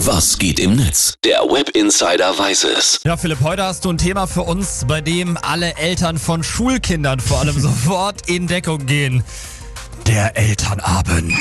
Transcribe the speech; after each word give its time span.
Was 0.00 0.38
geht 0.38 0.60
im 0.60 0.76
Netz? 0.76 1.14
Der 1.24 1.40
Web 1.40 1.70
Insider 1.70 2.38
weiß 2.38 2.64
es. 2.64 3.00
Ja, 3.04 3.16
Philipp, 3.16 3.40
heute 3.42 3.62
hast 3.64 3.84
du 3.84 3.90
ein 3.90 3.96
Thema 3.96 4.26
für 4.26 4.42
uns, 4.42 4.84
bei 4.86 5.00
dem 5.00 5.38
alle 5.40 5.74
Eltern 5.76 6.18
von 6.18 6.42
Schulkindern 6.44 7.18
vor 7.18 7.40
allem 7.40 7.58
sofort 7.60 8.28
in 8.28 8.46
Deckung 8.46 8.84
gehen. 8.84 9.24
Der 10.06 10.36
Elternabend. 10.36 11.32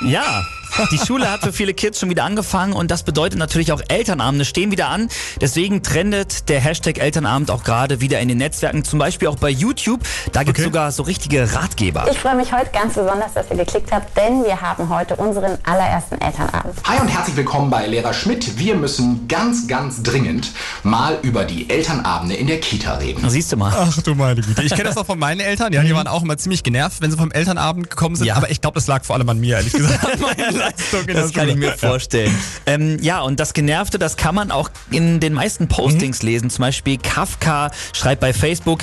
Ja, 0.00 0.46
die 0.88 0.98
Schule 0.98 1.30
hat 1.30 1.40
für 1.42 1.52
viele 1.52 1.74
Kids 1.74 2.00
schon 2.00 2.08
wieder 2.10 2.24
angefangen 2.24 2.72
und 2.72 2.90
das 2.90 3.02
bedeutet 3.02 3.38
natürlich 3.38 3.72
auch 3.72 3.82
Elternabende 3.88 4.44
stehen 4.44 4.70
wieder 4.70 4.88
an. 4.88 5.08
Deswegen 5.40 5.82
trendet 5.82 6.48
der 6.48 6.60
Hashtag 6.60 6.98
Elternabend 6.98 7.50
auch 7.50 7.64
gerade 7.64 8.00
wieder 8.00 8.20
in 8.20 8.28
den 8.28 8.38
Netzwerken, 8.38 8.84
zum 8.84 8.98
Beispiel 8.98 9.28
auch 9.28 9.36
bei 9.36 9.50
YouTube. 9.50 10.00
Da 10.32 10.42
gibt 10.42 10.58
es 10.58 10.64
Okay. 10.64 10.70
sogar 10.70 10.92
so 10.92 11.02
richtige 11.04 11.54
Ratgeber. 11.54 12.06
Ich 12.10 12.18
freue 12.18 12.34
mich 12.36 12.52
heute 12.52 12.70
ganz 12.72 12.94
besonders, 12.94 13.32
dass 13.34 13.50
ihr 13.50 13.56
geklickt 13.56 13.90
habt, 13.92 14.16
denn 14.16 14.44
wir 14.44 14.60
haben 14.60 14.88
heute 14.88 15.16
unseren 15.16 15.58
allerersten 15.64 16.20
Elternabend. 16.20 16.74
Hi 16.84 17.00
und 17.00 17.08
herzlich 17.08 17.36
willkommen 17.36 17.70
bei 17.70 17.86
Lehrer 17.86 18.12
Schmidt. 18.12 18.58
Wir 18.58 18.74
müssen 18.74 19.26
ganz, 19.28 19.66
ganz 19.68 20.02
dringend 20.02 20.50
mal 20.82 21.18
über 21.22 21.44
die 21.44 21.68
Elternabende 21.70 22.34
in 22.34 22.46
der 22.46 22.60
Kita 22.60 22.94
reden. 22.94 23.28
Siehst 23.28 23.52
du 23.52 23.56
mal. 23.56 23.72
Ach 23.74 24.00
du 24.02 24.14
meine 24.14 24.40
Güte. 24.40 24.62
Ich 24.62 24.70
kenne 24.72 24.84
das 24.84 24.96
auch 24.98 25.06
von 25.06 25.18
meinen 25.18 25.40
Eltern. 25.40 25.72
Ja, 25.72 25.82
die 25.82 25.94
waren 25.94 26.06
auch 26.06 26.22
immer 26.22 26.36
ziemlich 26.36 26.62
genervt, 26.62 27.00
wenn 27.00 27.10
sie 27.10 27.16
vom 27.16 27.30
Elternabend 27.32 27.90
gekommen 27.90 28.16
sind. 28.16 28.26
Ja. 28.26 28.36
Aber 28.36 28.50
ich 28.50 28.60
glaube, 28.60 28.74
das 28.74 28.86
lag 28.86 29.04
vor 29.04 29.16
allem 29.16 29.28
an 29.28 29.38
mir, 29.40 29.56
ehrlich 29.56 29.72
gesagt. 29.72 30.06
Leistung 30.76 31.08
in 31.08 31.14
Das 31.14 31.32
kann 31.32 31.48
ich 31.48 31.56
mir 31.56 31.72
vorstellen. 31.72 32.34
Ähm, 32.66 32.98
ja, 33.00 33.20
und 33.20 33.40
das 33.40 33.52
Genervte, 33.52 33.98
das 33.98 34.16
kann 34.16 34.34
man 34.34 34.50
auch 34.50 34.70
in 34.90 35.20
den 35.20 35.32
meisten 35.32 35.68
Postings 35.68 36.22
lesen. 36.22 36.50
Zum 36.50 36.62
Beispiel 36.62 36.98
Kafka 36.98 37.70
schreibt 37.92 38.20
bei 38.20 38.32
Facebook, 38.32 38.80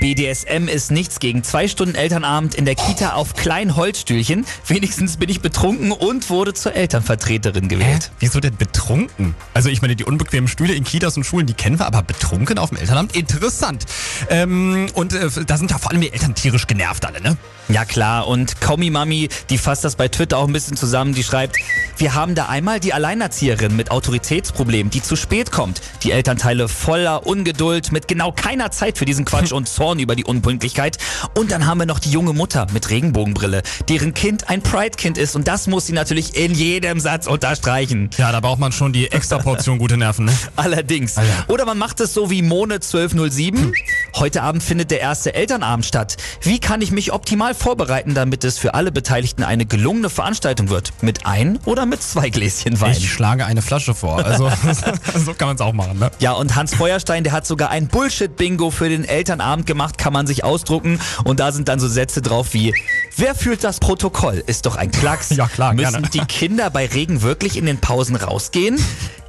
BDSM 0.00 0.68
ist 0.68 0.90
nichts 0.90 1.18
gegen 1.18 1.42
zwei 1.42 1.66
Stunden 1.66 1.94
Elternabend 1.94 2.54
in 2.54 2.64
der 2.64 2.74
Kita 2.74 3.14
auf 3.14 3.34
kleinen 3.34 3.74
Holzstühlchen. 3.74 4.44
Wenigstens 4.66 5.16
bin 5.16 5.28
ich 5.28 5.40
betrunken 5.40 5.92
und 5.92 6.28
wurde 6.30 6.54
zur 6.54 6.74
Elternvertreterin 6.74 7.64
Hä? 7.64 7.68
gewählt. 7.68 8.10
Wieso 8.20 8.40
denn 8.40 8.56
betrunken? 8.56 9.34
Also 9.54 9.70
ich 9.70 9.82
meine, 9.82 9.96
die 9.96 10.04
unbequemen 10.04 10.48
Stühle 10.48 10.74
in 10.74 10.84
Kitas 10.84 11.16
und 11.16 11.24
Schulen, 11.24 11.46
die 11.46 11.54
kennen 11.54 11.78
wir, 11.78 11.86
aber 11.86 12.02
betrunken 12.02 12.58
auf 12.58 12.68
dem 12.68 12.78
Elternabend? 12.78 13.16
Interessant. 13.16 13.86
Ähm, 14.28 14.86
und 14.94 15.14
äh, 15.14 15.28
da 15.46 15.56
sind 15.56 15.70
ja 15.70 15.78
vor 15.78 15.90
allem 15.90 16.00
die 16.00 16.12
Eltern 16.12 16.34
tierisch 16.34 16.66
genervt 16.66 17.04
alle, 17.04 17.20
ne? 17.20 17.36
Ja 17.68 17.84
klar, 17.84 18.26
und 18.28 18.60
Komi 18.60 18.90
Mami, 18.90 19.28
die 19.50 19.58
fasst 19.58 19.84
das 19.84 19.96
bei 19.96 20.08
Twitter 20.08 20.38
auch 20.38 20.46
ein 20.46 20.52
bisschen 20.52 20.76
zusammen, 20.76 21.14
die 21.14 21.22
schreibt, 21.22 21.56
wir 21.98 22.14
haben 22.14 22.34
da 22.34 22.46
einmal 22.46 22.80
die 22.80 22.92
Alleinerzieherin 22.92 23.74
mit 23.74 23.90
Autoritätsproblemen, 23.90 24.90
die 24.90 25.02
zu 25.02 25.16
spät 25.16 25.50
kommt, 25.50 25.80
die 26.02 26.12
Elternteile 26.12 26.68
voller 26.68 27.26
Ungeduld, 27.26 27.90
mit 27.92 28.06
genau 28.06 28.30
keiner 28.32 28.70
Zeit 28.70 28.98
für 28.98 29.04
diesen 29.04 29.24
Quatsch 29.24 29.52
und 29.58 29.68
Zorn 29.68 29.98
über 29.98 30.14
die 30.14 30.24
Unpünktlichkeit. 30.24 30.98
Und 31.34 31.50
dann 31.50 31.66
haben 31.66 31.78
wir 31.78 31.86
noch 31.86 31.98
die 31.98 32.10
junge 32.10 32.32
Mutter 32.32 32.66
mit 32.72 32.90
Regenbogenbrille, 32.90 33.62
deren 33.88 34.14
Kind 34.14 34.48
ein 34.48 34.62
Pride-Kind 34.62 35.18
ist 35.18 35.34
und 35.34 35.48
das 35.48 35.66
muss 35.66 35.86
sie 35.86 35.92
natürlich 35.92 36.36
in 36.36 36.54
jedem 36.54 37.00
Satz 37.00 37.26
unterstreichen. 37.26 38.10
Ja, 38.16 38.30
da 38.32 38.40
braucht 38.40 38.60
man 38.60 38.72
schon 38.72 38.92
die 38.92 39.10
extra 39.10 39.38
Portion 39.38 39.78
gute 39.78 39.96
Nerven, 39.96 40.26
ne? 40.26 40.32
Allerdings. 40.56 41.16
ja. 41.16 41.22
Oder 41.48 41.66
man 41.66 41.78
macht 41.78 42.00
es 42.00 42.14
so 42.14 42.30
wie 42.30 42.42
Mone 42.42 42.74
1207. 42.74 43.72
Heute 44.18 44.42
Abend 44.42 44.64
findet 44.64 44.90
der 44.90 45.00
erste 45.00 45.32
Elternabend 45.34 45.86
statt. 45.86 46.16
Wie 46.42 46.58
kann 46.58 46.82
ich 46.82 46.90
mich 46.90 47.12
optimal 47.12 47.54
vorbereiten, 47.54 48.14
damit 48.14 48.42
es 48.42 48.58
für 48.58 48.74
alle 48.74 48.90
Beteiligten 48.90 49.44
eine 49.44 49.64
gelungene 49.64 50.10
Veranstaltung 50.10 50.70
wird? 50.70 50.92
Mit 51.02 51.24
ein 51.24 51.60
oder 51.66 51.86
mit 51.86 52.02
zwei 52.02 52.28
Gläschen 52.28 52.80
Wein? 52.80 52.96
Ich 52.98 53.12
schlage 53.12 53.46
eine 53.46 53.62
Flasche 53.62 53.94
vor. 53.94 54.24
Also 54.24 54.50
so 55.14 55.34
kann 55.34 55.46
man 55.46 55.54
es 55.54 55.60
auch 55.60 55.72
machen, 55.72 56.00
ne? 56.00 56.10
Ja, 56.18 56.32
und 56.32 56.56
Hans 56.56 56.74
Feuerstein, 56.74 57.22
der 57.22 57.32
hat 57.32 57.46
sogar 57.46 57.70
ein 57.70 57.86
Bullshit-Bingo 57.86 58.72
für 58.72 58.88
den 58.88 59.04
Elternabend 59.04 59.66
gemacht, 59.66 59.98
kann 59.98 60.12
man 60.12 60.26
sich 60.26 60.42
ausdrucken. 60.42 60.98
Und 61.22 61.38
da 61.38 61.52
sind 61.52 61.68
dann 61.68 61.78
so 61.78 61.86
Sätze 61.86 62.20
drauf 62.20 62.54
wie, 62.54 62.74
wer 63.16 63.36
fühlt 63.36 63.62
das 63.62 63.78
Protokoll? 63.78 64.42
Ist 64.48 64.66
doch 64.66 64.74
ein 64.74 64.90
Klacks. 64.90 65.30
Ja, 65.38 65.46
klar, 65.46 65.74
Müssen 65.74 65.92
gerne. 65.92 66.08
die 66.08 66.24
Kinder 66.24 66.70
bei 66.70 66.86
Regen 66.86 67.22
wirklich 67.22 67.56
in 67.56 67.66
den 67.66 67.78
Pausen 67.78 68.16
rausgehen? 68.16 68.80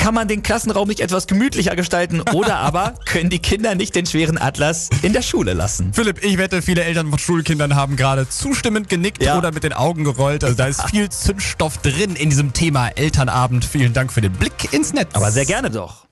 Kann 0.10 0.16
man 0.16 0.28
den 0.28 0.42
Klassenraum 0.42 0.88
nicht 0.88 1.02
etwas 1.02 1.28
gemütlicher 1.28 1.76
gestalten? 1.76 2.22
Oder 2.34 2.56
aber 2.62 2.96
können 3.06 3.30
die 3.30 3.38
Kinder 3.38 3.76
nicht 3.76 3.94
den 3.96 4.08
schweren 4.08 4.40
Atlas 4.40 4.90
in 5.04 5.14
der 5.14 5.22
Schule 5.22 5.54
lassen? 5.54 5.94
Philipp, 5.94 6.26
ich 6.26 6.40
wette, 6.40 6.64
viele 6.64 6.84
Eltern 6.84 7.12
von 7.12 7.20
Schulkindern 7.20 7.76
haben 7.76 7.96
gerade 7.96 8.28
zustimmend 8.28 8.90
genickt 8.90 9.22
Ja. 9.22 9.38
oder 9.38 9.52
mit 9.52 9.64
den 9.64 9.72
Augen 9.72 10.04
gerollt. 10.06 10.44
Also 10.44 10.56
da 10.56 10.66
ist 10.66 10.82
viel 10.90 11.10
Zündstoff 11.10 11.78
drin 11.78 12.16
in 12.16 12.32
diesem 12.32 12.54
Thema 12.54 12.88
Elternabend. 12.88 13.66
Vielen 13.66 13.94
Dank 13.94 14.12
für 14.12 14.22
den 14.22 14.34
Blick 14.34 14.74
ins 14.74 14.94
Netz. 14.94 15.10
Aber 15.14 15.30
sehr 15.30 15.46
gerne 15.46 15.70
doch. 15.70 16.08